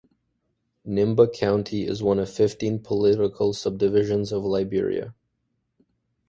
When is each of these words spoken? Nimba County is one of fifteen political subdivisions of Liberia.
Nimba 0.83 1.31
County 1.31 1.83
is 1.87 2.01
one 2.01 2.17
of 2.17 2.27
fifteen 2.27 2.79
political 2.81 3.53
subdivisions 3.53 4.31
of 4.31 4.43
Liberia. 4.43 5.13